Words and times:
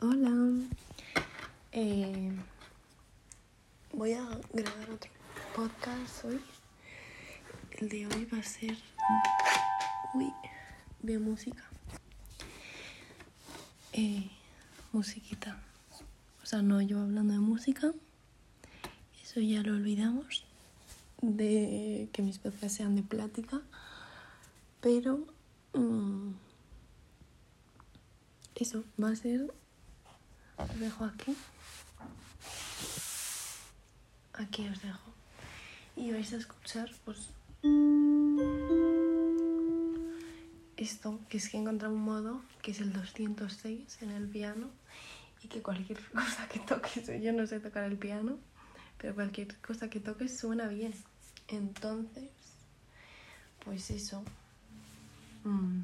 Hola. 0.00 0.30
Eh, 1.72 2.30
voy 3.92 4.12
a 4.12 4.24
grabar 4.52 4.90
otro 4.92 5.10
podcast 5.56 6.24
hoy. 6.24 6.40
El 7.72 7.88
de 7.88 8.06
hoy 8.06 8.24
va 8.26 8.38
a 8.38 8.42
ser 8.44 8.76
uy, 10.14 10.32
de 11.02 11.18
música. 11.18 11.64
Eh, 13.92 14.30
musiquita. 14.92 15.60
O 16.44 16.46
sea, 16.46 16.62
no 16.62 16.80
yo 16.80 17.00
hablando 17.00 17.32
de 17.32 17.40
música. 17.40 17.92
Eso 19.20 19.40
ya 19.40 19.62
lo 19.62 19.72
olvidamos. 19.72 20.44
De 21.22 22.08
que 22.12 22.22
mis 22.22 22.38
podcasts 22.38 22.76
sean 22.76 22.94
de 22.94 23.02
plática. 23.02 23.62
Pero... 24.80 25.26
mm, 25.72 26.34
eso 28.54 28.84
va 29.00 29.10
a 29.10 29.16
ser 29.16 29.52
dejo 30.78 31.04
aquí. 31.04 31.36
Aquí 34.34 34.68
os 34.68 34.80
dejo. 34.82 35.12
Y 35.96 36.12
vais 36.12 36.32
a 36.32 36.36
escuchar, 36.36 36.90
pues. 37.04 37.30
Esto, 40.76 41.18
que 41.28 41.38
es 41.38 41.48
que 41.48 41.56
he 41.56 41.60
encontrado 41.60 41.92
un 41.92 42.02
modo, 42.02 42.40
que 42.62 42.70
es 42.70 42.80
el 42.80 42.92
206 42.92 43.98
en 44.02 44.10
el 44.10 44.28
piano, 44.28 44.68
y 45.42 45.48
que 45.48 45.60
cualquier 45.60 46.00
cosa 46.12 46.48
que 46.48 46.60
toques, 46.60 47.10
yo 47.20 47.32
no 47.32 47.46
sé 47.46 47.58
tocar 47.58 47.84
el 47.84 47.98
piano, 47.98 48.38
pero 48.96 49.14
cualquier 49.14 49.56
cosa 49.56 49.90
que 49.90 50.00
toques 50.00 50.38
suena 50.38 50.68
bien. 50.68 50.94
Entonces, 51.48 52.30
pues 53.64 53.90
eso. 53.90 54.22
Mm. 55.44 55.82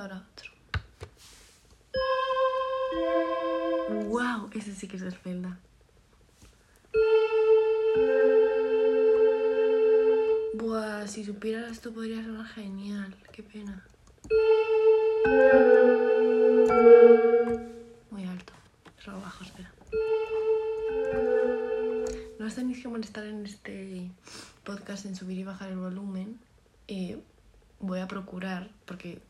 Ahora 0.00 0.24
otro. 0.32 0.50
¡Wow! 4.08 4.50
Ese 4.54 4.74
sí 4.74 4.88
que 4.88 4.96
es 4.96 5.18
Zelda. 5.22 5.58
Buah, 10.54 11.06
si 11.06 11.24
supieras 11.24 11.70
esto 11.70 11.92
podría 11.92 12.22
sonar 12.22 12.46
genial. 12.46 13.14
Qué 13.32 13.42
pena. 13.42 13.84
Muy 18.10 18.24
alto. 18.24 18.52
Solo 19.04 19.20
bajo, 19.20 19.44
espera. 19.44 19.72
No 22.38 22.46
os 22.46 22.54
tenéis 22.54 22.82
que 22.82 22.88
molestar 22.88 23.26
en 23.26 23.44
este 23.44 24.10
podcast 24.64 25.04
en 25.04 25.14
subir 25.14 25.38
y 25.38 25.44
bajar 25.44 25.70
el 25.70 25.78
volumen. 25.78 26.40
Eh, 26.88 27.22
voy 27.80 28.00
a 28.00 28.08
procurar, 28.08 28.70
porque 28.86 29.20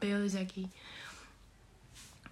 veo 0.00 0.20
desde 0.20 0.40
aquí 0.40 0.70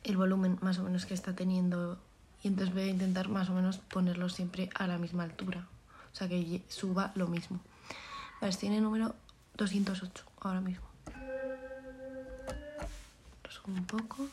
el 0.03 0.17
volumen 0.17 0.59
más 0.61 0.79
o 0.79 0.83
menos 0.83 1.07
que 1.07 1.15
está 1.15 1.35
teniendo 1.35 1.99
y 2.43 2.49
entonces 2.49 2.75
voy 2.75 2.85
a 2.85 2.89
intentar 2.89 3.29
más 3.29 3.49
o 3.49 3.55
menos 3.55 3.79
ponerlo 3.79 4.29
siempre 4.29 4.69
a 4.75 4.87
la 4.87 4.99
misma 4.99 5.23
altura. 5.23 5.67
O 6.13 6.17
sea, 6.17 6.29
que 6.29 6.63
suba 6.69 7.11
lo 7.15 7.27
mismo. 7.27 7.59
Vale, 8.41 8.55
el 8.63 8.83
número 8.83 9.15
208 9.57 10.25
ahora 10.43 10.61
mismo. 10.61 10.85
Lo 13.43 13.51
subo 13.51 13.73
un 13.73 13.87
poco. 13.87 14.29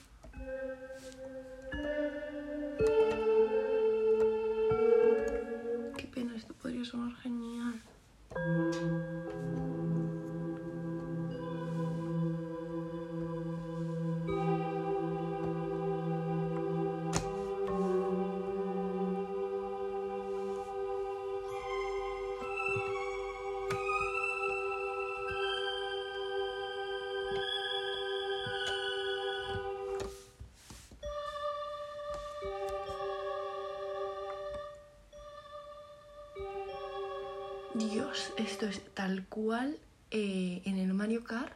Esto 38.37 38.65
es 38.65 38.81
tal 38.93 39.25
cual 39.27 39.77
eh, 40.09 40.61
en 40.65 40.77
el 40.77 40.93
Mario 40.93 41.23
Kart. 41.23 41.53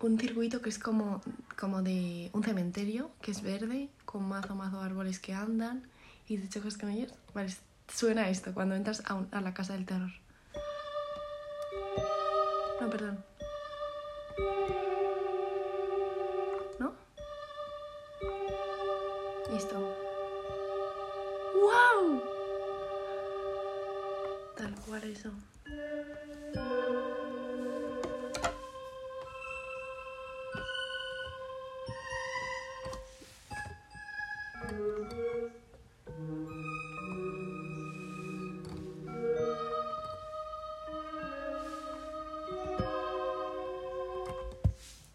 Un 0.00 0.20
circuito 0.20 0.60
que 0.60 0.68
es 0.68 0.78
como, 0.78 1.22
como 1.58 1.82
de 1.82 2.28
un 2.34 2.44
cementerio, 2.44 3.10
que 3.22 3.30
es 3.30 3.42
verde, 3.42 3.88
con 4.04 4.28
mazo, 4.28 4.54
mazo 4.54 4.82
árboles 4.82 5.20
que 5.20 5.32
andan 5.32 5.88
y 6.28 6.36
te 6.36 6.48
chocas 6.50 6.76
con 6.76 6.90
ellos. 6.90 7.12
Vale, 7.34 7.54
suena 7.88 8.28
esto 8.28 8.52
cuando 8.52 8.74
entras 8.74 9.02
a, 9.06 9.24
a 9.30 9.40
la 9.40 9.54
casa 9.54 9.72
del 9.72 9.86
terror. 9.86 10.12
No, 12.80 12.90
perdón. 12.90 13.24
¿No? 16.78 16.92
Listo. 19.50 19.85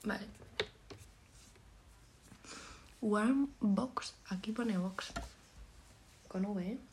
Vale. 0.03 0.27
Warm 3.01 3.49
box. 3.59 4.13
Aquí 4.29 4.51
pone 4.51 4.77
box. 4.77 5.11
Con 6.27 6.45
V, 6.45 6.61
¿eh? 6.61 6.90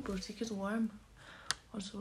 Uy, 0.00 0.06
pues 0.06 0.24
sí 0.24 0.32
que 0.32 0.44
es 0.44 0.50
warm. 0.50 0.88
Os 1.72 1.92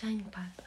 shine 0.00 0.22
back 0.30 0.62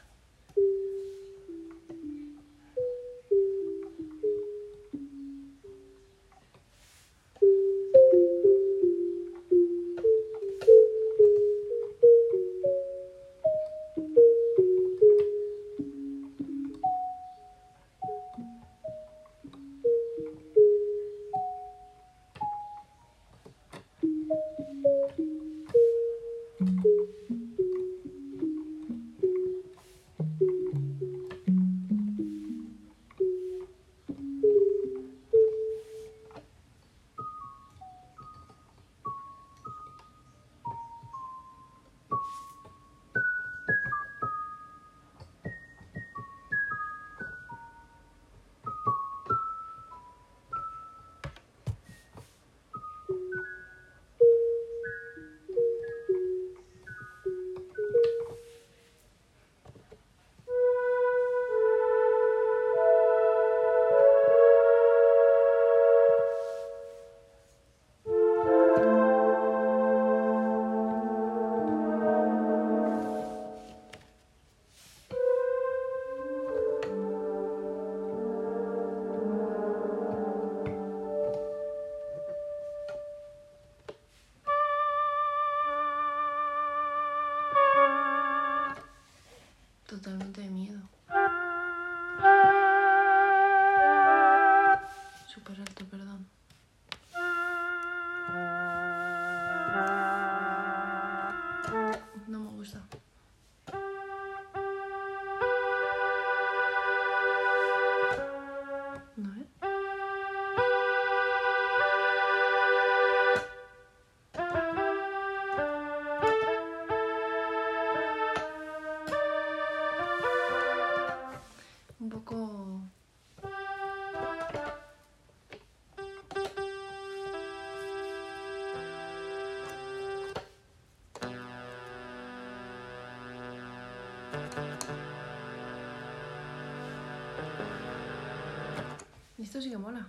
esto 139.52 139.60
sí 139.60 139.68
que 139.68 139.76
mola. 139.76 140.06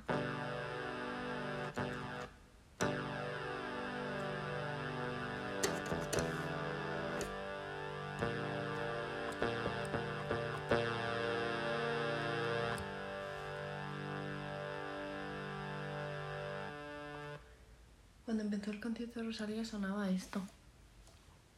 Cuando 18.23 18.43
empezó 18.43 18.71
el 18.71 18.79
concierto 18.79 19.19
de 19.19 19.25
Rosalía 19.25 19.65
sonaba 19.65 20.09
esto. 20.09 20.41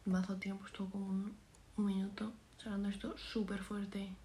Mazo 0.06 0.38
tiempo, 0.38 0.66
estuvo 0.66 0.90
como 0.90 1.06
un, 1.06 1.36
un 1.78 1.86
minuto 1.86 2.34
sonando 2.58 2.90
esto 2.90 3.16
súper 3.20 3.62
fuerte. 3.62 4.25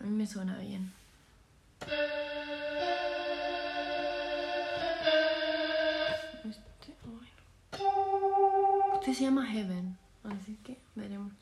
A 0.00 0.04
mí 0.04 0.10
me 0.10 0.26
suena 0.26 0.56
bien. 0.58 0.92
Este. 6.44 6.96
Este 8.94 9.14
se 9.14 9.22
llama 9.24 9.46
Heaven, 9.46 9.96
así 10.24 10.56
que 10.64 10.78
veremos. 10.94 11.32